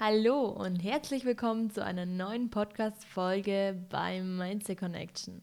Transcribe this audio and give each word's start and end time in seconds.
Hallo 0.00 0.44
und 0.44 0.84
herzlich 0.84 1.24
willkommen 1.24 1.70
zu 1.70 1.84
einer 1.84 2.06
neuen 2.06 2.50
Podcast-Folge 2.50 3.84
beim 3.90 4.38
Mindset 4.38 4.78
Connection. 4.78 5.42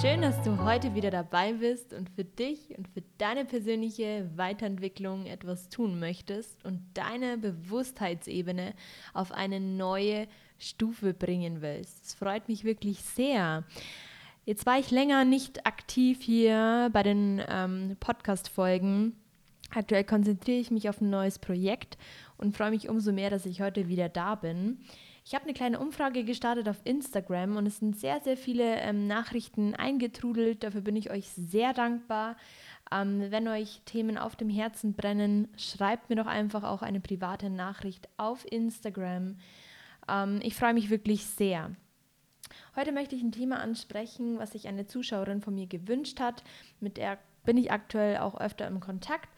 Schön, 0.00 0.22
dass 0.22 0.42
du 0.42 0.64
heute 0.64 0.96
wieder 0.96 1.12
dabei 1.12 1.52
bist 1.52 1.92
und 1.92 2.10
für 2.10 2.24
dich 2.24 2.76
und 2.76 2.88
für 2.88 3.04
deine 3.18 3.44
persönliche 3.44 4.28
Weiterentwicklung 4.34 5.26
etwas 5.26 5.68
tun 5.68 6.00
möchtest 6.00 6.64
und 6.64 6.82
deine 6.94 7.38
Bewusstheitsebene 7.38 8.74
auf 9.14 9.30
eine 9.30 9.60
neue 9.60 10.26
Stufe 10.58 11.14
bringen 11.14 11.62
willst. 11.62 12.06
Es 12.06 12.14
freut 12.14 12.48
mich 12.48 12.64
wirklich 12.64 13.02
sehr. 13.02 13.62
Jetzt 14.46 14.64
war 14.64 14.78
ich 14.78 14.92
länger 14.92 15.24
nicht 15.24 15.66
aktiv 15.66 16.22
hier 16.22 16.88
bei 16.92 17.02
den 17.02 17.42
ähm, 17.48 17.96
Podcast-Folgen. 17.98 19.16
Aktuell 19.74 20.04
konzentriere 20.04 20.60
ich 20.60 20.70
mich 20.70 20.88
auf 20.88 21.00
ein 21.00 21.10
neues 21.10 21.40
Projekt 21.40 21.98
und 22.38 22.56
freue 22.56 22.70
mich 22.70 22.88
umso 22.88 23.10
mehr, 23.10 23.28
dass 23.28 23.44
ich 23.44 23.60
heute 23.60 23.88
wieder 23.88 24.08
da 24.08 24.36
bin. 24.36 24.78
Ich 25.24 25.34
habe 25.34 25.46
eine 25.46 25.52
kleine 25.52 25.80
Umfrage 25.80 26.22
gestartet 26.22 26.68
auf 26.68 26.76
Instagram 26.84 27.56
und 27.56 27.66
es 27.66 27.80
sind 27.80 27.98
sehr, 27.98 28.20
sehr 28.20 28.36
viele 28.36 28.76
ähm, 28.76 29.08
Nachrichten 29.08 29.74
eingetrudelt. 29.74 30.62
Dafür 30.62 30.82
bin 30.82 30.94
ich 30.94 31.10
euch 31.10 31.28
sehr 31.28 31.72
dankbar. 31.72 32.36
Ähm, 32.92 33.24
wenn 33.30 33.48
euch 33.48 33.80
Themen 33.84 34.16
auf 34.16 34.36
dem 34.36 34.48
Herzen 34.48 34.94
brennen, 34.94 35.48
schreibt 35.56 36.08
mir 36.08 36.14
doch 36.14 36.26
einfach 36.26 36.62
auch 36.62 36.82
eine 36.82 37.00
private 37.00 37.50
Nachricht 37.50 38.08
auf 38.16 38.46
Instagram. 38.48 39.38
Ähm, 40.08 40.38
ich 40.44 40.54
freue 40.54 40.74
mich 40.74 40.88
wirklich 40.88 41.26
sehr. 41.26 41.72
Heute 42.74 42.92
möchte 42.92 43.16
ich 43.16 43.22
ein 43.22 43.32
Thema 43.32 43.60
ansprechen, 43.60 44.38
was 44.38 44.52
sich 44.52 44.68
eine 44.68 44.86
Zuschauerin 44.86 45.40
von 45.40 45.54
mir 45.54 45.66
gewünscht 45.66 46.20
hat. 46.20 46.42
Mit 46.80 46.96
der 46.96 47.18
bin 47.44 47.56
ich 47.56 47.70
aktuell 47.70 48.18
auch 48.18 48.38
öfter 48.38 48.66
im 48.66 48.80
Kontakt. 48.80 49.28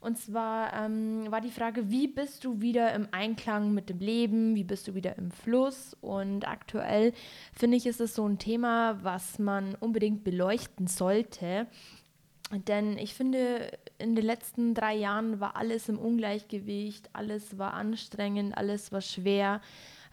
Und 0.00 0.18
zwar 0.18 0.72
ähm, 0.72 1.30
war 1.30 1.42
die 1.42 1.50
Frage, 1.50 1.90
wie 1.90 2.08
bist 2.08 2.44
du 2.44 2.62
wieder 2.62 2.94
im 2.94 3.06
Einklang 3.10 3.74
mit 3.74 3.90
dem 3.90 3.98
Leben? 3.98 4.54
Wie 4.54 4.64
bist 4.64 4.88
du 4.88 4.94
wieder 4.94 5.16
im 5.18 5.30
Fluss? 5.30 5.94
Und 6.00 6.48
aktuell 6.48 7.12
finde 7.52 7.76
ich, 7.76 7.86
ist 7.86 8.00
es 8.00 8.14
so 8.14 8.26
ein 8.26 8.38
Thema, 8.38 8.98
was 9.04 9.38
man 9.38 9.74
unbedingt 9.74 10.24
beleuchten 10.24 10.86
sollte. 10.86 11.66
Denn 12.50 12.98
ich 12.98 13.14
finde, 13.14 13.70
in 13.98 14.16
den 14.16 14.24
letzten 14.24 14.74
drei 14.74 14.96
Jahren 14.96 15.38
war 15.38 15.54
alles 15.54 15.88
im 15.88 15.98
Ungleichgewicht, 15.98 17.10
alles 17.12 17.58
war 17.58 17.74
anstrengend, 17.74 18.56
alles 18.56 18.90
war 18.90 19.02
schwer. 19.02 19.60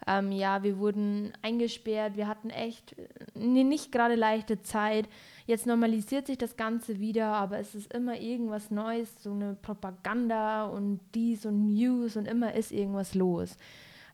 Ähm, 0.06 0.32
ja, 0.32 0.62
wir 0.62 0.78
wurden 0.78 1.32
eingesperrt, 1.42 2.16
wir 2.16 2.28
hatten 2.28 2.50
echt 2.50 2.94
eine 3.34 3.64
nicht 3.64 3.92
gerade 3.92 4.14
leichte 4.14 4.62
Zeit. 4.62 5.08
Jetzt 5.46 5.66
normalisiert 5.66 6.26
sich 6.26 6.38
das 6.38 6.56
Ganze 6.56 7.00
wieder, 7.00 7.26
aber 7.26 7.58
es 7.58 7.74
ist 7.74 7.92
immer 7.92 8.18
irgendwas 8.18 8.70
Neues, 8.70 9.22
so 9.22 9.32
eine 9.32 9.54
Propaganda 9.60 10.66
und 10.66 11.00
dies 11.14 11.44
und 11.46 11.74
News 11.74 12.16
und 12.16 12.26
immer 12.26 12.54
ist 12.54 12.70
irgendwas 12.70 13.14
los. 13.14 13.56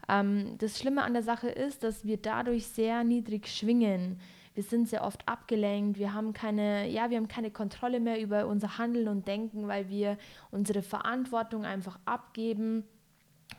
Ähm, 0.08 0.56
das 0.58 0.78
Schlimme 0.78 1.02
an 1.02 1.12
der 1.12 1.22
Sache 1.22 1.48
ist, 1.48 1.82
dass 1.82 2.04
wir 2.04 2.16
dadurch 2.16 2.66
sehr 2.66 3.04
niedrig 3.04 3.48
schwingen. 3.48 4.18
Wir 4.54 4.62
sind 4.62 4.88
sehr 4.88 5.04
oft 5.04 5.28
abgelenkt, 5.28 5.98
wir 5.98 6.14
haben 6.14 6.32
keine, 6.32 6.88
ja, 6.88 7.10
wir 7.10 7.16
haben 7.16 7.26
keine 7.26 7.50
Kontrolle 7.50 7.98
mehr 7.98 8.20
über 8.20 8.46
unser 8.46 8.78
Handeln 8.78 9.08
und 9.08 9.26
Denken, 9.26 9.66
weil 9.66 9.88
wir 9.88 10.16
unsere 10.52 10.82
Verantwortung 10.82 11.64
einfach 11.64 11.98
abgeben 12.04 12.84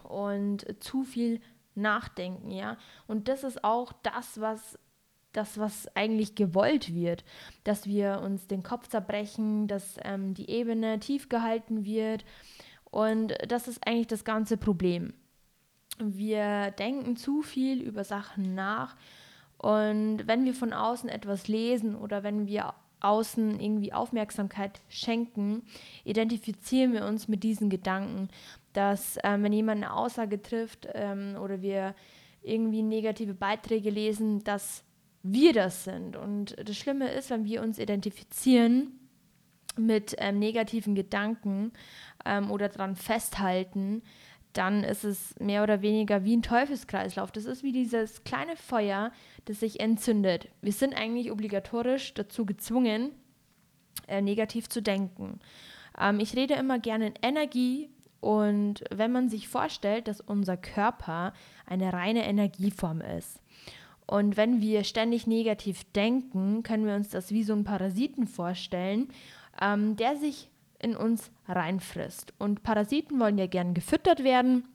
und 0.04 0.66
zu 0.82 1.04
viel 1.04 1.42
nachdenken, 1.76 2.52
ja. 2.52 2.78
Und 3.08 3.28
das 3.28 3.44
ist 3.44 3.64
auch 3.64 3.94
das, 4.04 4.40
was 4.40 4.80
das, 5.36 5.58
was 5.58 5.94
eigentlich 5.96 6.36
gewollt 6.36 6.94
wird, 6.94 7.24
dass 7.64 7.88
wir 7.88 8.22
uns 8.24 8.48
den 8.48 8.64
Kopf 8.64 8.88
zerbrechen, 8.88 9.68
dass 9.68 9.98
ähm, 10.04 10.34
die 10.34 10.50
Ebene 10.50 11.00
tief 11.00 11.30
gehalten 11.30 11.86
wird. 11.86 12.26
Und 12.86 13.34
das 13.48 13.68
ist 13.68 13.86
eigentlich 13.86 14.08
das 14.08 14.24
ganze 14.24 14.58
Problem. 14.58 15.14
Wir 16.00 16.72
denken 16.72 17.18
zu 17.18 17.42
viel 17.42 17.82
über 17.82 18.04
Sachen 18.04 18.56
nach. 18.56 18.96
Und 19.58 20.28
wenn 20.28 20.46
wir 20.46 20.54
von 20.54 20.74
außen 20.74 21.10
etwas 21.10 21.48
lesen 21.48 21.96
oder 21.96 22.24
wenn 22.24 22.48
wir 22.48 22.74
außen 23.02 23.60
irgendwie 23.60 23.94
Aufmerksamkeit 23.94 24.82
schenken, 24.90 25.64
identifizieren 26.04 26.94
wir 26.94 27.06
uns 27.06 27.28
mit 27.28 27.44
diesen 27.44 27.70
Gedanken 27.70 28.30
dass 28.76 29.18
ähm, 29.24 29.44
wenn 29.44 29.54
jemand 29.54 29.84
eine 29.84 29.94
Aussage 29.94 30.42
trifft 30.42 30.88
ähm, 30.94 31.38
oder 31.42 31.62
wir 31.62 31.96
irgendwie 32.44 32.84
negative 32.84 33.34
Beiträge 33.34 33.90
lesen, 33.90 34.44
dass 34.44 34.84
wir 35.24 35.54
das 35.54 35.86
sind. 35.86 36.16
Und 36.16 36.56
das 36.64 36.78
Schlimme 36.78 37.10
ist, 37.12 37.30
wenn 37.30 37.46
wir 37.46 37.62
uns 37.64 37.80
identifizieren 37.80 39.00
mit 39.78 40.16
ähm, 40.20 40.40
negativen 40.40 40.94
Gedanken 40.94 41.72
ähm, 42.26 42.52
oder 42.52 42.70
daran 42.70 42.96
festhalten, 42.96 44.04
dann 44.58 44.84
ist 44.84 45.04
es 45.04 45.36
mehr 45.40 45.64
oder 45.64 45.82
weniger 45.82 46.24
wie 46.24 46.36
ein 46.36 46.42
Teufelskreislauf. 46.42 47.32
Das 47.32 47.46
ist 47.46 47.64
wie 47.64 47.72
dieses 47.72 48.24
kleine 48.24 48.56
Feuer, 48.56 49.12
das 49.46 49.60
sich 49.60 49.80
entzündet. 49.80 50.50
Wir 50.62 50.72
sind 50.72 50.96
eigentlich 50.96 51.32
obligatorisch 51.32 52.14
dazu 52.14 52.46
gezwungen, 52.46 53.12
äh, 54.08 54.22
negativ 54.22 54.70
zu 54.70 54.82
denken. 54.82 55.40
Ähm, 56.00 56.20
ich 56.20 56.36
rede 56.36 56.56
immer 56.56 56.80
gerne 56.80 57.08
in 57.08 57.14
Energie 57.22 57.90
und 58.22 58.84
wenn 58.90 59.12
man 59.12 59.30
sich 59.30 59.48
vorstellt, 59.48 60.08
dass 60.08 60.22
unser 60.22 60.58
Körper 60.58 61.34
eine 61.66 61.94
reine 61.94 62.26
Energieform 62.26 63.02
ist, 63.02 63.42
und 64.08 64.38
wenn 64.38 64.62
wir 64.62 64.84
ständig 64.84 65.26
negativ 65.26 65.84
denken, 65.94 66.62
können 66.62 66.86
wir 66.86 66.96
uns 66.96 67.10
das 67.10 67.32
wie 67.32 67.44
so 67.44 67.54
ein 67.54 67.64
Parasiten 67.64 68.28
vorstellen, 68.28 69.08
ähm, 69.60 69.96
der 69.96 70.16
sich 70.16 70.50
in 70.80 70.96
uns 70.96 71.32
reinfrisst. 71.48 72.34
Und 72.38 72.64
Parasiten 72.64 73.20
wollen 73.20 73.38
ja 73.38 73.48
gern 73.48 73.74
gefüttert 73.74 74.24
werden. 74.24 74.68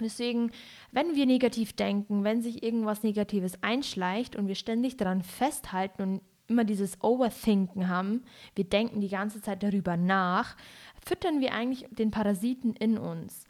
Deswegen, 0.00 0.50
wenn 0.92 1.14
wir 1.14 1.26
negativ 1.26 1.72
denken, 1.72 2.24
wenn 2.24 2.42
sich 2.42 2.62
irgendwas 2.62 3.02
Negatives 3.02 3.62
einschleicht 3.62 4.36
und 4.36 4.48
wir 4.48 4.54
ständig 4.54 4.96
daran 4.96 5.22
festhalten 5.22 6.02
und 6.02 6.20
immer 6.48 6.64
dieses 6.64 7.02
Overthinken 7.02 7.88
haben, 7.88 8.22
wir 8.54 8.64
denken 8.64 9.00
die 9.00 9.08
ganze 9.08 9.40
Zeit 9.40 9.62
darüber 9.62 9.96
nach, 9.96 10.56
füttern 11.04 11.40
wir 11.40 11.54
eigentlich 11.54 11.86
den 11.90 12.10
Parasiten 12.10 12.74
in 12.74 12.98
uns. 12.98 13.44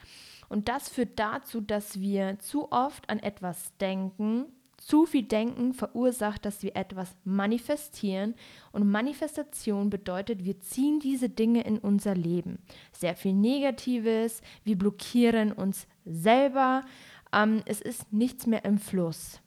Und 0.49 0.69
das 0.69 0.89
führt 0.89 1.19
dazu, 1.19 1.61
dass 1.61 2.01
wir 2.01 2.39
zu 2.39 2.71
oft 2.71 3.11
an 3.11 3.19
etwas 3.19 3.77
denken. 3.79 4.47
Zu 4.79 5.07
viel 5.07 5.23
Denken 5.23 5.73
verursacht, 5.73 6.45
dass 6.45 6.63
wir 6.63 6.77
etwas 6.77 7.17
manifestieren. 7.25 8.35
Und 8.73 8.89
Manifestation 8.91 9.91
bedeutet, 9.91 10.45
wir 10.45 10.61
ziehen 10.61 11.01
diese 11.01 11.29
Dinge 11.29 11.63
in 11.63 11.79
unser 11.79 12.15
Leben. 12.15 12.59
Sehr 12.93 13.17
viel 13.17 13.33
Negatives, 13.33 14.43
wir 14.65 14.77
blockieren 14.77 15.53
uns 15.53 15.87
selber. 16.05 16.83
Ähm, 17.33 17.63
es 17.65 17.81
ist 17.81 18.13
nichts 18.13 18.47
mehr 18.47 18.65
im 18.65 18.79
Fluss. 18.79 19.41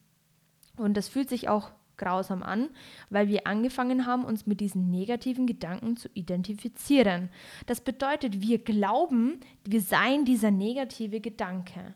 Und 0.78 0.98
das 0.98 1.10
fühlt 1.10 1.30
sich 1.30 1.48
auch 1.48 1.72
grausam 2.00 2.42
an, 2.42 2.70
weil 3.12 3.28
wir 3.28 3.46
angefangen 3.46 4.08
haben, 4.08 4.26
uns 4.26 4.48
mit 4.48 4.60
diesen 4.62 4.90
negativen 4.90 5.46
Gedanken 5.46 5.98
zu 5.98 6.10
identifizieren. 6.14 7.30
Das 7.68 7.82
bedeutet, 7.82 8.42
wir 8.42 8.58
glauben, 8.58 9.42
wir 9.66 9.82
seien 9.82 10.26
dieser 10.26 10.50
negative 10.50 11.20
Gedanke. 11.20 11.94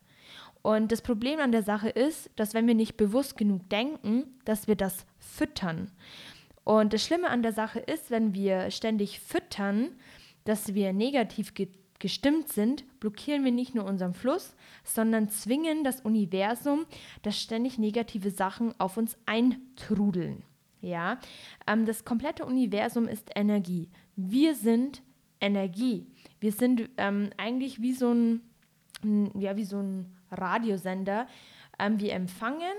Und 0.64 0.92
das 0.92 1.02
Problem 1.02 1.40
an 1.40 1.52
der 1.52 1.62
Sache 1.62 1.90
ist, 1.90 2.32
dass 2.36 2.56
wenn 2.56 2.66
wir 2.66 2.74
nicht 2.74 2.98
bewusst 2.98 3.38
genug 3.38 3.70
denken, 3.70 4.24
dass 4.46 4.68
wir 4.68 4.76
das 4.76 5.06
füttern. 5.20 5.92
Und 6.64 6.94
das 6.94 7.04
Schlimme 7.06 7.30
an 7.30 7.44
der 7.44 7.54
Sache 7.54 7.80
ist, 7.80 8.10
wenn 8.10 8.34
wir 8.34 8.72
ständig 8.72 9.20
füttern, 9.20 9.90
dass 10.46 10.74
wir 10.74 10.92
negativ 10.94 11.54
gedanken 11.54 11.84
gestimmt 12.04 12.50
sind, 12.50 12.84
blockieren 13.00 13.46
wir 13.46 13.54
nicht 13.54 13.76
nur 13.76 13.86
unseren 13.86 14.14
Fluss, 14.14 14.58
sondern 14.84 15.30
zwingen 15.30 15.86
das 15.86 16.02
Universum, 16.02 16.86
dass 17.22 17.40
ständig 17.40 17.78
negative 17.78 18.30
Sachen 18.30 18.78
auf 18.78 18.98
uns 18.98 19.18
eintrudeln. 19.26 20.44
Ja, 20.82 21.18
ähm, 21.66 21.86
das 21.86 22.04
komplette 22.04 22.46
Universum 22.46 23.08
ist 23.08 23.30
Energie. 23.38 23.90
Wir 24.18 24.54
sind 24.54 25.02
Energie. 25.40 26.06
Wir 26.42 26.52
sind 26.52 26.90
ähm, 26.98 27.30
eigentlich 27.38 27.82
wie 27.82 27.94
so 27.94 28.12
ein, 28.12 28.42
ja, 29.04 29.56
wie 29.56 29.66
so 29.66 29.80
ein 29.80 30.18
Radiosender. 30.32 31.28
Ähm, 31.80 32.00
wir 32.00 32.14
empfangen 32.14 32.74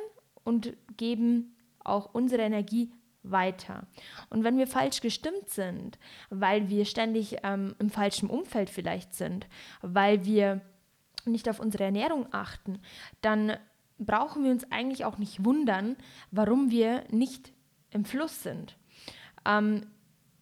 und 0.45 0.75
geben 0.97 1.57
auch 1.83 2.15
unsere 2.15 2.43
Energie 2.43 2.93
weiter. 3.23 3.87
Und 4.31 4.45
wenn 4.45 4.59
wir 4.59 4.67
falsch 4.67 5.01
gestimmt 5.01 5.49
sind, 5.49 5.99
weil 6.31 6.69
wir 6.69 6.85
ständig 6.85 7.39
ähm, 7.43 7.75
im 7.79 7.91
falschen 7.91 8.29
Umfeld 8.29 8.71
vielleicht 8.71 9.15
sind, 9.15 9.47
weil 9.83 10.25
wir 10.25 10.61
nicht 11.25 11.49
auf 11.49 11.59
unsere 11.59 11.85
Ernährung 11.85 12.27
achten, 12.33 12.81
dann 13.23 13.57
brauchen 13.99 14.45
wir 14.45 14.51
uns 14.51 14.71
eigentlich 14.71 15.05
auch 15.05 15.19
nicht 15.19 15.45
wundern, 15.45 15.97
warum 16.31 16.71
wir 16.71 17.05
nicht 17.11 17.53
im 17.91 18.05
Fluss 18.05 18.43
sind. 18.43 18.77
Ähm, 19.47 19.87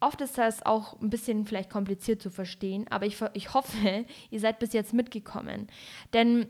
oft 0.03 0.21
ist 0.21 0.37
das 0.37 0.65
auch 0.65 1.01
ein 1.01 1.11
bisschen 1.11 1.47
vielleicht 1.47 1.71
kompliziert 1.71 2.21
zu 2.21 2.31
verstehen, 2.31 2.87
aber 2.91 3.07
ich, 3.07 3.17
ich 3.35 3.55
hoffe, 3.55 4.05
ihr 4.31 4.41
seid 4.41 4.59
bis 4.59 4.73
jetzt 4.73 4.93
mitgekommen. 4.93 5.69
Denn 6.13 6.47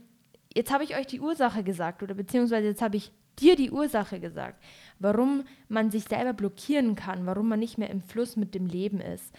jetzt 0.54 0.72
habe 0.72 0.84
ich 0.84 0.96
euch 0.96 1.06
die 1.06 1.20
Ursache 1.20 1.62
gesagt 1.62 2.02
oder 2.02 2.14
beziehungsweise 2.14 2.68
jetzt 2.68 2.82
habe 2.82 2.96
ich 2.96 3.12
dir 3.38 3.56
die 3.56 3.70
Ursache 3.70 4.20
gesagt, 4.20 4.62
warum 4.98 5.44
man 5.68 5.90
sich 5.90 6.04
selber 6.04 6.32
blockieren 6.32 6.96
kann, 6.96 7.26
warum 7.26 7.48
man 7.48 7.60
nicht 7.60 7.78
mehr 7.78 7.90
im 7.90 8.02
Fluss 8.02 8.36
mit 8.36 8.54
dem 8.54 8.66
Leben 8.66 9.00
ist. 9.00 9.34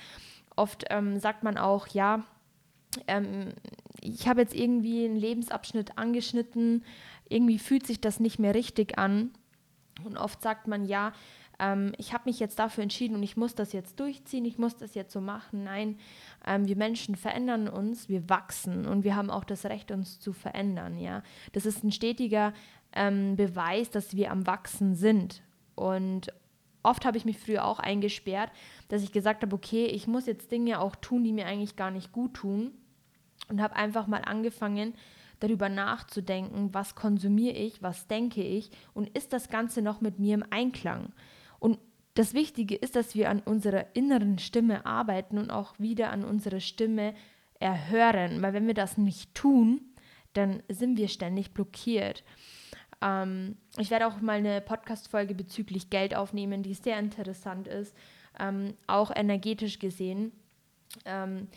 Oft 0.56 0.86
ähm, 0.90 1.20
sagt 1.20 1.44
man 1.44 1.58
auch, 1.58 1.88
ja, 1.88 2.24
ähm, 3.08 3.50
ich 4.02 4.28
habe 4.28 4.42
jetzt 4.42 4.56
irgendwie 4.56 5.06
einen 5.06 5.16
Lebensabschnitt 5.16 5.98
angeschnitten, 5.98 6.84
irgendwie 7.30 7.60
fühlt 7.60 7.88
sich 7.88 8.02
das 8.02 8.20
nicht 8.20 8.40
mehr 8.40 8.54
richtig 8.54 8.98
an. 8.98 9.32
Und 10.04 10.18
oft 10.18 10.42
sagt 10.42 10.68
man, 10.68 10.86
ja, 10.86 11.14
ähm, 11.64 11.94
ich 11.98 12.14
habe 12.14 12.24
mich 12.26 12.40
jetzt 12.40 12.60
dafür 12.60 12.84
entschieden 12.84 13.16
und 13.16 13.24
ich 13.24 13.38
muss 13.38 13.56
das 13.56 13.72
jetzt 13.72 14.00
durchziehen, 14.00 14.46
ich 14.46 14.58
muss 14.58 14.76
das 14.76 14.96
jetzt 14.96 15.14
so 15.14 15.22
machen. 15.22 15.64
Nein, 15.64 15.98
ähm, 16.46 16.68
wir 16.68 16.76
Menschen 16.76 17.16
verändern 17.16 17.68
uns, 17.68 18.10
wir 18.10 18.30
wachsen 18.30 18.86
und 18.86 19.04
wir 19.04 19.16
haben 19.16 19.30
auch 19.30 19.46
das 19.46 19.66
Recht, 19.66 19.92
uns 19.92 20.20
zu 20.20 20.34
verändern. 20.34 20.98
Ja, 20.98 21.24
das 21.54 21.66
ist 21.66 21.84
ein 21.84 21.92
stetiger 21.92 22.54
ähm, 22.94 23.36
Beweis, 23.36 23.90
dass 23.90 24.16
wir 24.16 24.32
am 24.32 24.46
Wachsen 24.46 24.96
sind. 24.96 25.42
Und 25.76 26.34
oft 26.84 27.06
habe 27.06 27.18
ich 27.18 27.26
mich 27.26 27.40
früher 27.40 27.66
auch 27.66 27.80
eingesperrt, 27.80 28.52
dass 28.90 29.02
ich 29.02 29.12
gesagt 29.12 29.42
habe, 29.42 29.56
okay, 29.56 29.86
ich 29.86 30.08
muss 30.08 30.26
jetzt 30.26 30.52
Dinge 30.52 30.80
auch 30.80 30.96
tun, 30.98 31.24
die 31.24 31.32
mir 31.32 31.46
eigentlich 31.46 31.76
gar 31.76 31.92
nicht 31.92 32.12
gut 32.12 32.34
tun. 32.36 32.72
Und 33.50 33.62
habe 33.62 33.76
einfach 33.76 34.08
mal 34.08 34.22
angefangen, 34.22 34.94
darüber 35.40 35.68
nachzudenken, 35.68 36.74
was 36.74 36.96
konsumiere 36.96 37.56
ich, 37.56 37.84
was 37.84 38.08
denke 38.08 38.42
ich 38.42 38.72
und 38.94 39.10
ist 39.10 39.34
das 39.34 39.50
Ganze 39.50 39.82
noch 39.82 40.00
mit 40.00 40.18
mir 40.18 40.36
im 40.36 40.46
Einklang. 40.50 41.12
Das 42.14 42.34
Wichtige 42.34 42.76
ist, 42.76 42.96
dass 42.96 43.16
wir 43.16 43.30
an 43.30 43.40
unserer 43.40 43.96
inneren 43.96 44.38
Stimme 44.38 44.86
arbeiten 44.86 45.38
und 45.38 45.50
auch 45.50 45.80
wieder 45.80 46.12
an 46.12 46.24
unserer 46.24 46.60
Stimme 46.60 47.16
erhören, 47.60 48.42
weil 48.42 48.54
wenn 48.54 48.68
wir 48.68 48.74
das 48.74 48.98
nicht 48.98 49.34
tun, 49.34 49.82
dann 50.34 50.62
sind 50.70 50.98
wir 50.98 51.08
ständig 51.08 51.54
blockiert. 51.54 52.24
Ähm, 53.02 53.58
ich 53.78 53.90
werde 53.90 54.08
auch 54.08 54.22
mal 54.22 54.38
eine 54.38 54.62
Podcast-Folge 54.62 55.34
bezüglich 55.34 55.90
Geld 55.90 56.16
aufnehmen, 56.16 56.64
die 56.64 56.74
sehr 56.74 57.00
interessant 57.00 57.68
ist, 57.68 57.96
ähm, 58.40 58.76
auch 58.88 59.12
energetisch 59.16 59.80
gesehen. 59.80 60.32
Ähm, 61.06 61.48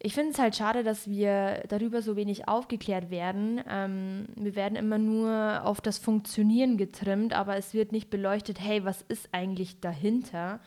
ich 0.00 0.14
finde 0.14 0.30
es 0.30 0.38
halt 0.38 0.54
schade, 0.54 0.84
dass 0.84 1.08
wir 1.08 1.64
darüber 1.68 2.02
so 2.02 2.14
wenig 2.14 2.46
aufgeklärt 2.46 3.10
werden. 3.10 3.60
Ähm, 3.68 4.26
wir 4.36 4.54
werden 4.54 4.76
immer 4.76 4.98
nur 4.98 5.62
auf 5.64 5.80
das 5.80 5.98
Funktionieren 5.98 6.76
getrimmt, 6.76 7.32
aber 7.32 7.56
es 7.56 7.74
wird 7.74 7.90
nicht 7.90 8.08
beleuchtet, 8.08 8.60
hey, 8.60 8.84
was 8.84 9.02
ist 9.02 9.28
eigentlich 9.32 9.80
dahinter? 9.80 10.60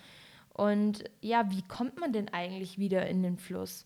Und 0.54 1.06
ja, 1.22 1.50
wie 1.50 1.62
kommt 1.62 1.98
man 1.98 2.12
denn 2.12 2.28
eigentlich 2.34 2.78
wieder 2.78 3.08
in 3.08 3.24
den 3.24 3.38
Fluss? 3.38 3.86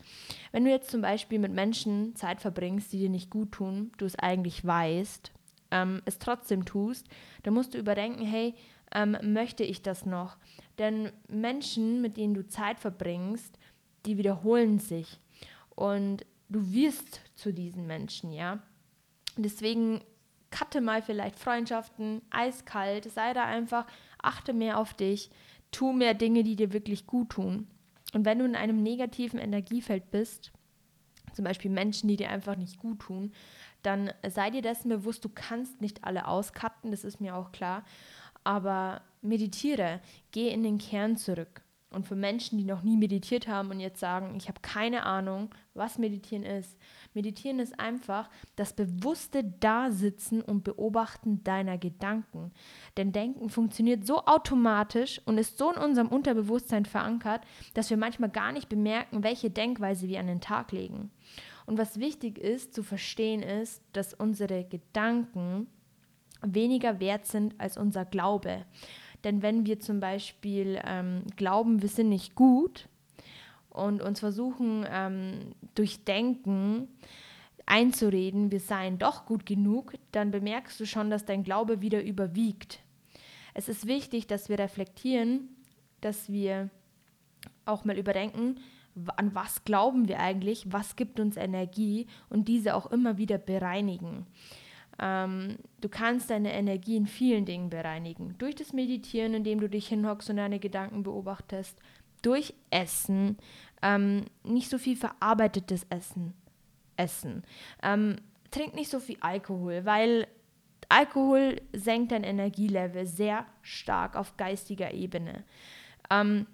Wenn 0.52 0.66
du 0.66 0.72
jetzt 0.72 0.90
zum 0.90 1.02
Beispiel 1.02 1.38
mit 1.38 1.54
Menschen 1.54 2.16
Zeit 2.16 2.42
verbringst, 2.42 2.92
die 2.92 3.00
dir 3.00 3.10
nicht 3.10 3.30
gut 3.30 3.52
tun, 3.52 3.92
du 3.98 4.06
es 4.06 4.18
eigentlich 4.18 4.66
weißt, 4.66 5.32
ähm, 5.70 6.02
es 6.06 6.18
trotzdem 6.18 6.66
tust, 6.66 7.08
dann 7.44 7.54
musst 7.54 7.76
du 7.76 7.78
überdenken, 7.78 8.26
hey, 8.26 8.56
ähm, 8.96 9.16
möchte 9.22 9.64
ich 9.64 9.84
das 9.84 10.08
noch? 10.08 10.38
Denn 10.80 11.12
Menschen, 11.28 12.02
mit 12.02 12.18
denen 12.18 12.34
du 12.34 12.48
Zeit 12.48 12.80
verbringst, 12.80 13.60
die 14.08 14.18
wiederholen 14.18 14.80
sich. 14.80 15.20
Und 15.76 16.26
du 16.50 16.72
wirst 16.72 17.22
zu 17.36 17.54
diesen 17.54 17.86
Menschen, 17.88 18.32
ja. 18.32 18.60
Deswegen 19.38 20.02
cutte 20.52 20.82
mal 20.82 21.02
vielleicht 21.02 21.38
Freundschaften, 21.38 22.22
eiskalt, 22.30 23.12
sei 23.12 23.34
da 23.34 23.44
einfach, 23.44 23.86
achte 24.22 24.54
mehr 24.54 24.80
auf 24.80 24.94
dich, 24.94 25.30
tu 25.72 25.92
mehr 25.92 26.14
Dinge, 26.14 26.44
die 26.44 26.56
dir 26.56 26.72
wirklich 26.72 27.06
gut 27.06 27.32
tun. 27.32 27.68
Und 28.14 28.24
wenn 28.24 28.40
du 28.40 28.46
in 28.46 28.56
einem 28.56 28.82
negativen 28.82 29.40
Energiefeld 29.40 30.12
bist, 30.12 30.54
zum 31.34 31.44
Beispiel 31.44 31.70
Menschen, 31.70 32.08
die 32.08 32.16
dir 32.16 32.30
einfach 32.30 32.56
nicht 32.56 32.80
gut 32.80 33.00
tun, 33.00 33.34
dann 33.84 34.12
sei 34.28 34.50
dir 34.50 34.62
dessen 34.62 34.90
bewusst, 34.90 35.26
du 35.26 35.30
kannst 35.30 35.82
nicht 35.82 36.06
alle 36.06 36.28
auscutten, 36.28 36.92
das 36.92 37.04
ist 37.04 37.20
mir 37.20 37.36
auch 37.36 37.52
klar. 37.52 37.84
Aber 38.46 39.02
meditiere, 39.22 40.00
geh 40.32 40.50
in 40.50 40.64
den 40.64 40.78
Kern 40.78 41.18
zurück. 41.18 41.65
Und 41.92 42.06
für 42.08 42.16
Menschen, 42.16 42.58
die 42.58 42.66
noch 42.66 42.82
nie 42.82 42.98
meditiert 42.98 43.48
haben 43.48 43.70
und 43.70 43.80
jetzt 43.80 44.00
sagen, 44.00 44.36
ich 44.36 44.50
habe 44.50 44.60
keine 44.62 45.06
Ahnung, 45.06 45.54
was 45.74 45.98
Meditieren 45.98 46.44
ist. 46.44 46.78
Meditieren 47.14 47.60
ist 47.60 47.80
einfach 47.80 48.30
das 48.58 48.74
bewusste 48.74 49.44
Dasitzen 49.44 50.42
und 50.42 50.64
Beobachten 50.64 51.44
deiner 51.44 51.78
Gedanken. 51.78 52.52
Denn 52.98 53.14
Denken 53.14 53.50
funktioniert 53.50 54.06
so 54.06 54.26
automatisch 54.26 55.22
und 55.26 55.38
ist 55.38 55.58
so 55.58 55.72
in 55.72 55.78
unserem 55.78 56.10
Unterbewusstsein 56.10 56.86
verankert, 56.86 57.42
dass 57.76 57.90
wir 57.90 57.98
manchmal 57.98 58.30
gar 58.30 58.52
nicht 58.52 58.68
bemerken, 58.68 59.24
welche 59.24 59.50
Denkweise 59.50 60.08
wir 60.10 60.20
an 60.20 60.28
den 60.28 60.42
Tag 60.42 60.74
legen. 60.74 61.12
Und 61.66 61.78
was 61.78 62.00
wichtig 62.00 62.38
ist 62.38 62.74
zu 62.74 62.84
verstehen 62.84 63.42
ist, 63.42 63.82
dass 63.94 64.14
unsere 64.14 64.66
Gedanken 64.66 65.68
weniger 66.42 67.00
wert 67.00 67.26
sind 67.26 67.60
als 67.60 67.78
unser 67.78 68.06
Glaube. 68.06 68.66
Denn 69.26 69.42
wenn 69.42 69.66
wir 69.66 69.80
zum 69.80 70.00
Beispiel 70.00 70.80
ähm, 70.86 71.24
glauben, 71.36 71.82
wir 71.82 71.90
sind 71.90 72.10
nicht 72.10 72.36
gut 72.36 72.88
und 73.72 74.02
uns 74.02 74.20
versuchen 74.20 74.86
ähm, 74.88 75.56
durch 75.74 76.06
Denken 76.06 76.88
einzureden, 77.66 78.52
wir 78.52 78.60
seien 78.60 79.00
doch 79.00 79.26
gut 79.26 79.48
genug, 79.48 79.96
dann 80.12 80.30
bemerkst 80.30 80.80
du 80.80 80.86
schon, 80.86 81.10
dass 81.10 81.26
dein 81.26 81.44
Glaube 81.44 81.82
wieder 81.82 82.04
überwiegt. 82.04 82.80
Es 83.56 83.68
ist 83.68 83.88
wichtig, 83.88 84.28
dass 84.28 84.48
wir 84.48 84.60
reflektieren, 84.60 85.50
dass 86.02 86.32
wir 86.32 86.70
auch 87.66 87.84
mal 87.84 87.98
überdenken, 87.98 88.60
an 89.18 89.34
was 89.34 89.64
glauben 89.64 90.08
wir 90.08 90.20
eigentlich, 90.20 90.72
was 90.72 90.96
gibt 90.96 91.20
uns 91.20 91.36
Energie 91.36 92.06
und 92.30 92.48
diese 92.48 92.76
auch 92.76 92.86
immer 92.92 93.18
wieder 93.18 93.40
bereinigen. 93.40 94.28
Ähm, 95.00 95.58
du 95.82 95.90
kannst 95.90 96.30
deine 96.30 96.54
Energie 96.54 96.96
in 96.96 97.08
vielen 97.08 97.46
Dingen 97.46 97.70
bereinigen. 97.70 98.36
Durch 98.38 98.56
das 98.56 98.74
Meditieren, 98.74 99.34
indem 99.34 99.60
du 99.60 99.70
dich 99.70 99.88
hinhockst 99.88 100.30
und 100.30 100.38
deine 100.38 100.60
Gedanken 100.60 101.04
beobachtest. 101.04 101.78
Durch 102.22 102.54
Essen. 102.70 103.38
Ähm, 103.82 104.26
nicht 104.44 104.70
so 104.70 104.78
viel 104.78 104.96
verarbeitetes 104.96 105.86
Essen. 105.90 106.34
Essen. 106.98 107.44
Ähm, 107.84 108.16
trink 108.52 108.74
nicht 108.74 108.90
so 108.90 109.00
viel 109.00 109.18
Alkohol, 109.20 109.86
weil 109.86 110.28
Alkohol 110.90 111.62
senkt 111.74 112.12
dein 112.12 112.24
Energielevel 112.24 113.06
sehr 113.06 113.46
stark 113.62 114.16
auf 114.16 114.38
geistiger 114.38 114.94
Ebene. 114.94 115.44
Ähm, 116.10 116.48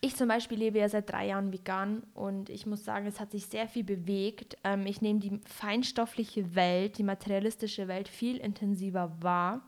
ich 0.00 0.14
zum 0.14 0.28
Beispiel 0.28 0.58
lebe 0.58 0.78
ja 0.78 0.88
seit 0.88 1.10
drei 1.10 1.26
Jahren 1.26 1.52
vegan 1.52 2.04
und 2.14 2.50
ich 2.50 2.66
muss 2.66 2.84
sagen, 2.84 3.06
es 3.06 3.18
hat 3.18 3.32
sich 3.32 3.46
sehr 3.46 3.68
viel 3.68 3.84
bewegt. 3.84 4.56
Ähm, 4.62 4.86
ich 4.86 5.02
nehme 5.02 5.18
die 5.18 5.40
feinstoffliche 5.44 6.54
Welt, 6.54 6.98
die 6.98 7.02
materialistische 7.02 7.88
Welt 7.88 8.08
viel 8.08 8.36
intensiver 8.36 9.12
wahr. 9.20 9.66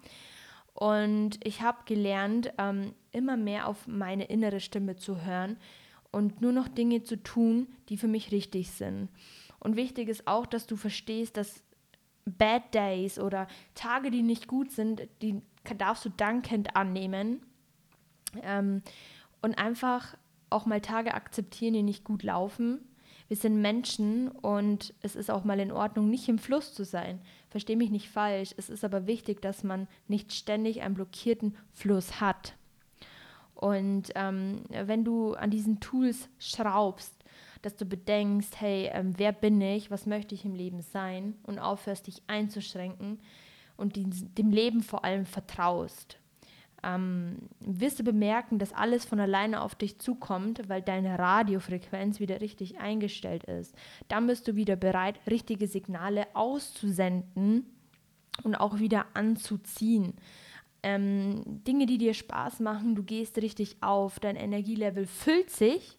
Und 0.73 1.45
ich 1.45 1.63
habe 1.63 1.79
gelernt, 1.85 2.53
ähm, 2.59 2.95
immer 3.11 3.37
mehr 3.37 3.67
auf 3.67 3.89
meine 3.89 4.25
innere 4.25 4.61
Stimme 4.61 4.97
zu 4.97 5.25
hören 5.25 5.57
und 6.13 6.41
nur 6.41 6.53
noch 6.53 6.69
Dinge 6.69 7.03
zu 7.03 7.21
tun, 7.21 7.67
die 7.89 7.97
für 7.97 8.09
mich 8.09 8.31
richtig 8.31 8.71
sind. 8.71 9.09
Und 9.59 9.77
wichtig 9.77 10.09
ist 10.09 10.27
auch, 10.27 10.47
dass 10.47 10.67
du 10.67 10.77
verstehst, 10.77 11.37
dass 11.37 11.63
Bad 12.25 12.73
Days 12.73 13.19
oder 13.19 13.49
Tage, 13.75 14.11
die 14.11 14.23
nicht 14.23 14.47
gut 14.47 14.71
sind, 14.71 15.09
die 15.23 15.43
darfst 15.77 16.05
du 16.05 16.09
dankend 16.09 16.77
annehmen. 16.77 17.43
Ähm, 18.43 18.83
und 19.43 19.59
einfach 19.59 20.17
auch 20.51 20.67
mal 20.67 20.81
Tage 20.81 21.15
akzeptieren, 21.15 21.75
die 21.75 21.83
nicht 21.83 22.05
gut 22.05 22.23
laufen. 22.23 22.81
Wir 23.29 23.37
sind 23.37 23.61
Menschen 23.61 24.29
und 24.29 24.93
es 25.03 25.15
ist 25.15 25.31
auch 25.31 25.45
mal 25.45 25.61
in 25.61 25.71
Ordnung, 25.71 26.11
nicht 26.11 26.29
im 26.29 26.39
Fluss 26.39 26.75
zu 26.75 26.85
sein. 26.85 27.21
Verstehe 27.49 27.77
mich 27.77 27.91
nicht 27.91 28.09
falsch. 28.09 28.53
Es 28.57 28.69
ist 28.69 28.85
aber 28.85 29.07
wichtig, 29.07 29.41
dass 29.41 29.63
man 29.63 29.87
nicht 30.09 30.33
ständig 30.33 30.83
einen 30.83 30.95
blockierten 30.95 31.57
Fluss 31.73 32.21
hat. 32.21 32.55
Und 33.55 34.11
ähm, 34.15 34.63
wenn 34.71 35.05
du 35.05 35.35
an 35.35 35.51
diesen 35.51 35.81
Tools 35.81 36.29
schraubst, 36.39 37.15
dass 37.63 37.77
du 37.77 37.85
bedenkst, 37.85 38.61
hey, 38.61 38.91
ähm, 38.93 39.13
wer 39.17 39.33
bin 39.33 39.61
ich, 39.61 39.91
was 39.91 40.07
möchte 40.07 40.35
ich 40.35 40.45
im 40.45 40.55
Leben 40.55 40.81
sein 40.81 41.35
und 41.45 41.59
aufhörst, 41.59 42.07
dich 42.07 42.23
einzuschränken 42.27 43.21
und 43.77 43.97
die, 43.97 44.07
dem 44.09 44.51
Leben 44.51 44.83
vor 44.83 45.05
allem 45.05 45.27
vertraust 45.27 46.20
ähm, 46.83 47.37
wirst 47.61 47.99
du 47.99 48.05
bemerken, 48.05 48.59
dass 48.59 48.73
alles 48.73 49.05
von 49.05 49.21
alleine 49.21 49.63
auf 49.63 49.75
dich 49.75 49.99
zukommt, 49.99 50.69
weil 50.69 50.83
deine 50.83 51.19
Radiofrequenz 51.19 52.21
wieder 52.21 52.41
richtig 52.41 52.79
eingestellt 52.79 53.45
ist. 53.45 53.75
Dann 54.09 54.27
bist 54.27 54.49
du 54.49 54.57
wieder 54.57 54.77
bereit, 54.77 55.21
richtige 55.29 55.67
Signale 55.67 56.27
auszusenden 56.35 57.67
und 58.45 58.55
auch 58.55 58.79
wieder 58.79 59.07
anzuziehen. 59.15 60.15
Ähm, 60.83 61.43
Dinge, 61.67 61.85
die 61.85 61.99
dir 61.99 62.15
Spaß 62.15 62.61
machen, 62.61 62.95
du 62.95 63.03
gehst 63.03 63.37
richtig 63.39 63.77
auf, 63.83 64.19
dein 64.19 64.37
Energielevel 64.37 65.07
füllt 65.07 65.51
sich. 65.51 65.99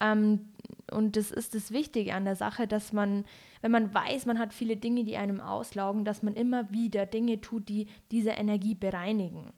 Ähm, 0.00 0.48
und 0.90 1.16
das 1.16 1.30
ist 1.30 1.54
das 1.54 1.70
Wichtige 1.70 2.14
an 2.14 2.24
der 2.24 2.34
Sache, 2.34 2.66
dass 2.66 2.92
man, 2.92 3.24
wenn 3.60 3.70
man 3.70 3.94
weiß, 3.94 4.26
man 4.26 4.40
hat 4.40 4.52
viele 4.52 4.76
Dinge, 4.76 5.04
die 5.04 5.16
einem 5.16 5.40
auslaugen, 5.40 6.04
dass 6.04 6.24
man 6.24 6.34
immer 6.34 6.72
wieder 6.72 7.06
Dinge 7.06 7.40
tut, 7.40 7.68
die 7.68 7.86
diese 8.10 8.30
Energie 8.30 8.74
bereinigen 8.74 9.52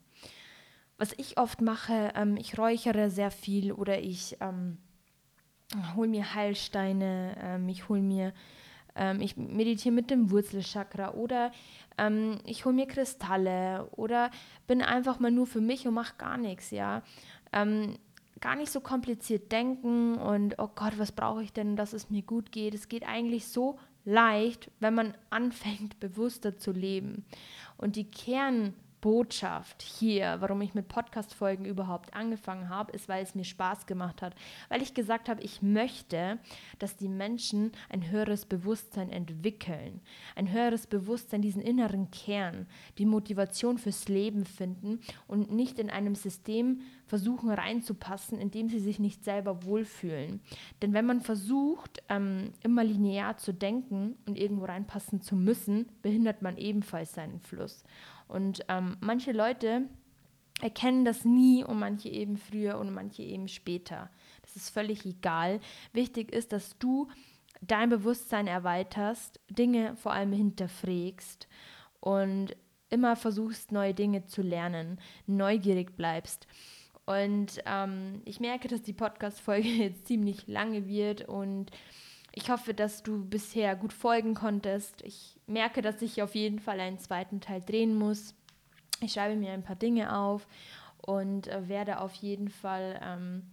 was 1.03 1.13
ich 1.17 1.37
oft 1.37 1.59
mache, 1.59 2.13
ähm, 2.15 2.37
ich 2.37 2.57
räuchere 2.57 3.09
sehr 3.09 3.29
viel 3.29 3.73
oder 3.73 3.99
ich 3.99 4.37
ähm, 4.39 4.77
hole 5.97 6.07
mir 6.07 6.33
Heilsteine, 6.33 7.35
ähm, 7.41 7.67
ich 7.67 7.89
hole 7.89 8.01
mir 8.01 8.31
ähm, 8.95 9.19
ich 9.19 9.35
meditiere 9.35 9.93
mit 9.93 10.09
dem 10.09 10.31
Wurzelchakra 10.31 11.11
oder 11.11 11.51
ähm, 11.97 12.37
ich 12.45 12.63
hole 12.63 12.73
mir 12.73 12.87
Kristalle 12.87 13.89
oder 13.97 14.31
bin 14.65 14.81
einfach 14.81 15.19
mal 15.19 15.29
nur 15.29 15.45
für 15.45 15.59
mich 15.59 15.85
und 15.85 15.93
mache 15.93 16.15
gar 16.17 16.37
nichts, 16.37 16.71
ja. 16.71 17.03
Ähm, 17.51 17.97
gar 18.39 18.55
nicht 18.55 18.71
so 18.71 18.79
kompliziert 18.79 19.51
denken 19.51 20.15
und 20.15 20.55
oh 20.57 20.69
Gott, 20.73 20.97
was 20.99 21.11
brauche 21.11 21.43
ich 21.43 21.51
denn, 21.51 21.75
dass 21.75 21.91
es 21.91 22.09
mir 22.11 22.21
gut 22.21 22.53
geht. 22.53 22.73
Es 22.75 22.87
geht 22.87 23.05
eigentlich 23.05 23.49
so 23.49 23.77
leicht, 24.05 24.71
wenn 24.79 24.93
man 24.93 25.15
anfängt, 25.29 25.99
bewusster 25.99 26.57
zu 26.57 26.71
leben. 26.71 27.25
Und 27.75 27.97
die 27.97 28.09
Kern 28.09 28.73
Botschaft 29.03 29.81
hier, 29.81 30.37
warum 30.39 30.61
ich 30.61 30.75
mit 30.75 30.87
Podcast-Folgen 30.87 31.65
überhaupt 31.65 32.13
angefangen 32.13 32.69
habe, 32.69 32.93
ist, 32.93 33.09
weil 33.09 33.21
es 33.21 33.35
mir 33.35 33.43
Spaß 33.43 33.85
gemacht 33.85 34.21
hat. 34.21 34.33
Weil 34.69 34.81
ich 34.81 34.93
gesagt 34.93 35.27
habe, 35.27 35.43
ich 35.43 35.61
möchte, 35.61 36.39
dass 36.79 36.95
die 36.95 37.09
Menschen 37.09 37.73
ein 37.89 38.09
höheres 38.09 38.45
Bewusstsein 38.45 39.09
entwickeln. 39.09 39.99
Ein 40.37 40.53
höheres 40.53 40.87
Bewusstsein, 40.87 41.41
diesen 41.41 41.61
inneren 41.61 42.11
Kern, 42.11 42.65
die 42.97 43.05
Motivation 43.05 43.77
fürs 43.77 44.07
Leben 44.07 44.45
finden 44.45 45.01
und 45.27 45.51
nicht 45.51 45.79
in 45.79 45.89
einem 45.89 46.15
System 46.15 46.79
versuchen 47.13 47.51
reinzupassen, 47.51 48.39
in 48.39 48.49
dem 48.49 48.69
sie 48.69 48.79
sich 48.79 48.97
nicht 48.97 49.23
selber 49.23 49.65
wohlfühlen. 49.65 50.41
Denn 50.81 50.93
wenn 50.93 51.05
man 51.05 51.21
versucht, 51.21 52.01
ähm, 52.09 52.53
immer 52.63 52.83
linear 52.83 53.37
zu 53.37 53.53
denken 53.53 54.17
und 54.25 54.35
irgendwo 54.35 54.65
reinpassen 54.65 55.21
zu 55.21 55.35
müssen, 55.35 55.91
behindert 56.01 56.41
man 56.41 56.57
ebenfalls 56.57 57.13
seinen 57.13 57.39
Fluss. 57.39 57.83
Und 58.27 58.65
ähm, 58.67 58.97
manche 58.99 59.31
Leute 59.31 59.83
erkennen 60.59 61.05
das 61.05 61.23
nie 61.23 61.63
und 61.63 61.77
manche 61.77 62.09
eben 62.09 62.35
früher 62.37 62.79
und 62.79 62.91
manche 62.91 63.21
eben 63.21 63.47
später. 63.47 64.09
Das 64.41 64.55
ist 64.55 64.71
völlig 64.71 65.05
egal. 65.05 65.59
Wichtig 65.91 66.33
ist, 66.33 66.51
dass 66.51 66.79
du 66.79 67.09
dein 67.61 67.89
Bewusstsein 67.89 68.47
erweiterst, 68.47 69.39
Dinge 69.51 69.95
vor 69.97 70.13
allem 70.13 70.31
hinterfragst 70.31 71.47
und 71.99 72.55
immer 72.89 73.15
versuchst, 73.15 73.71
neue 73.71 73.93
Dinge 73.93 74.25
zu 74.25 74.41
lernen, 74.41 74.99
neugierig 75.27 75.95
bleibst. 75.95 76.47
Und 77.05 77.61
ähm, 77.65 78.21
ich 78.25 78.39
merke, 78.39 78.67
dass 78.67 78.81
die 78.81 78.93
Podcast-Folge 78.93 79.67
jetzt 79.67 80.07
ziemlich 80.07 80.47
lange 80.47 80.87
wird 80.87 81.27
und 81.27 81.71
ich 82.35 82.49
hoffe, 82.49 82.73
dass 82.73 83.03
du 83.03 83.23
bisher 83.25 83.75
gut 83.75 83.93
folgen 83.93 84.33
konntest. 84.33 85.03
Ich 85.03 85.39
merke, 85.45 85.81
dass 85.81 86.01
ich 86.01 86.23
auf 86.23 86.33
jeden 86.33 86.59
Fall 86.59 86.79
einen 86.79 86.97
zweiten 86.97 87.41
Teil 87.41 87.61
drehen 87.61 87.95
muss. 87.95 88.33
Ich 89.01 89.13
schreibe 89.13 89.35
mir 89.35 89.51
ein 89.51 89.63
paar 89.63 89.75
Dinge 89.75 90.17
auf 90.17 90.47
und 90.97 91.47
äh, 91.47 91.67
werde 91.67 91.99
auf 91.99 92.13
jeden 92.15 92.49
Fall 92.49 92.99
ähm, 93.03 93.43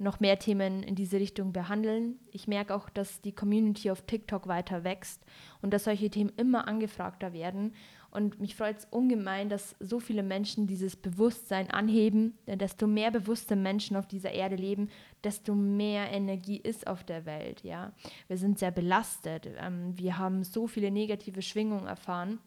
noch 0.00 0.18
mehr 0.18 0.38
Themen 0.38 0.82
in 0.82 0.94
diese 0.94 1.20
Richtung 1.20 1.52
behandeln. 1.52 2.18
Ich 2.32 2.48
merke 2.48 2.74
auch, 2.74 2.88
dass 2.88 3.20
die 3.20 3.34
Community 3.34 3.90
auf 3.90 4.02
TikTok 4.02 4.48
weiter 4.48 4.82
wächst 4.82 5.22
und 5.60 5.72
dass 5.74 5.84
solche 5.84 6.08
Themen 6.08 6.32
immer 6.36 6.66
angefragter 6.66 7.32
werden. 7.32 7.74
Und 8.10 8.40
mich 8.40 8.56
freut 8.56 8.78
es 8.78 8.88
ungemein, 8.90 9.48
dass 9.48 9.76
so 9.78 10.00
viele 10.00 10.22
Menschen 10.22 10.66
dieses 10.66 10.96
Bewusstsein 10.96 11.70
anheben. 11.70 12.38
Denn 12.46 12.58
desto 12.58 12.86
mehr 12.86 13.10
bewusste 13.10 13.56
Menschen 13.56 13.96
auf 13.96 14.06
dieser 14.06 14.32
Erde 14.32 14.56
leben, 14.56 14.88
desto 15.22 15.54
mehr 15.54 16.10
Energie 16.10 16.56
ist 16.56 16.86
auf 16.86 17.04
der 17.04 17.26
Welt. 17.26 17.62
Ja? 17.62 17.92
Wir 18.26 18.38
sind 18.38 18.58
sehr 18.58 18.72
belastet. 18.72 19.48
Ähm, 19.58 19.96
wir 19.96 20.18
haben 20.18 20.42
so 20.44 20.66
viele 20.66 20.90
negative 20.90 21.42
Schwingungen 21.42 21.86
erfahren. 21.86 22.38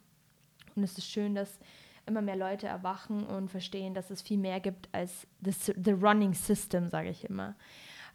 Und 0.76 0.84
es 0.84 0.98
ist 0.98 1.08
schön, 1.08 1.36
dass 1.36 1.60
immer 2.06 2.22
mehr 2.22 2.36
Leute 2.36 2.68
erwachen 2.68 3.24
und 3.26 3.50
verstehen, 3.50 3.94
dass 3.94 4.10
es 4.10 4.22
viel 4.22 4.38
mehr 4.38 4.60
gibt 4.60 4.90
als 4.92 5.28
the, 5.42 5.74
the 5.76 5.92
running 5.92 6.34
system, 6.34 6.90
sage 6.90 7.10
ich 7.10 7.26
immer. 7.26 7.56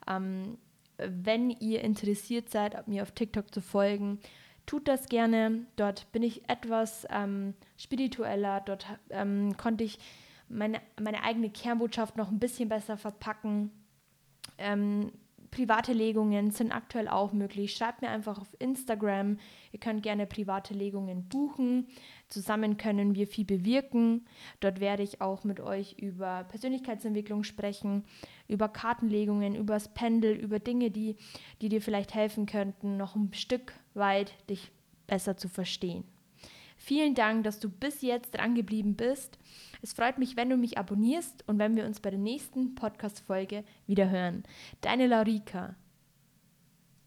Ähm, 0.07 0.59
wenn 0.99 1.51
ihr 1.51 1.83
interessiert 1.83 2.51
seid, 2.51 2.89
mir 2.89 3.03
auf 3.03 3.13
TikTok 3.13 3.53
zu 3.55 3.61
folgen, 3.61 4.19
tut 4.67 4.89
das 4.89 5.07
gerne. 5.07 5.67
Dort 5.77 6.11
bin 6.13 6.23
ich 6.23 6.49
etwas 6.49 7.07
ähm, 7.11 7.55
spiritueller. 7.77 8.61
Dort 8.61 8.87
ähm, 9.11 9.57
konnte 9.57 9.85
ich 9.85 9.99
meine, 10.49 10.81
meine 11.01 11.23
eigene 11.23 11.51
Kernbotschaft 11.51 12.17
noch 12.17 12.31
ein 12.31 12.39
bisschen 12.39 12.69
besser 12.69 12.97
verpacken. 12.97 13.71
Ähm, 14.59 15.13
private 15.51 15.93
Legungen 15.93 16.51
sind 16.51 16.73
aktuell 16.73 17.09
auch 17.09 17.33
möglich. 17.33 17.75
Schreibt 17.75 18.03
mir 18.03 18.09
einfach 18.09 18.39
auf 18.39 18.49
Instagram. 18.59 19.39
Ihr 19.73 19.81
könnt 19.81 20.03
gerne 20.03 20.27
private 20.27 20.75
Legungen 20.75 21.29
buchen. 21.29 21.87
Zusammen 22.29 22.77
können 22.77 23.15
wir 23.15 23.27
viel 23.27 23.45
bewirken. 23.45 24.27
Dort 24.61 24.81
werde 24.81 25.03
ich 25.03 25.21
auch 25.21 25.45
mit 25.45 25.61
euch 25.61 25.99
über 25.99 26.45
Persönlichkeitsentwicklung 26.45 27.45
sprechen, 27.45 28.05
über 28.49 28.69
Kartenlegungen, 28.69 29.55
über 29.55 29.75
das 29.75 29.93
Pendel, 29.95 30.33
über 30.35 30.59
Dinge, 30.59 30.91
die, 30.91 31.17
die 31.63 31.69
dir 31.69 31.81
vielleicht 31.81 32.15
helfen 32.15 32.47
könnten, 32.47 32.97
noch 32.97 33.17
ein 33.17 33.33
Stück 33.33 33.73
weit 33.95 34.33
dich 34.49 34.71
besser 35.07 35.37
zu 35.37 35.49
verstehen. 35.49 36.05
Vielen 36.79 37.15
Dank, 37.15 37.45
dass 37.45 37.59
du 37.59 37.69
bis 37.69 38.03
jetzt 38.03 38.37
dran 38.37 38.55
geblieben 38.55 38.95
bist. 38.95 39.39
Es 39.83 39.93
freut 39.93 40.17
mich, 40.17 40.37
wenn 40.37 40.49
du 40.49 40.57
mich 40.57 40.79
abonnierst 40.79 41.45
und 41.47 41.59
wenn 41.59 41.77
wir 41.77 41.85
uns 41.85 42.01
bei 42.01 42.11
der 42.11 42.19
nächsten 42.19 42.75
Podcast-Folge 42.77 43.65
wieder 43.87 44.09
hören. 44.09 44.45
Deine 44.81 45.07
Laurika. 45.07 45.75